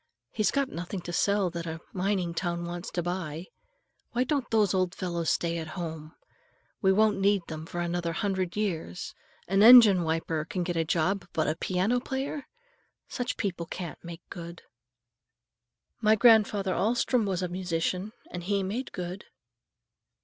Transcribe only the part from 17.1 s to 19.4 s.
was a musician, and he made good."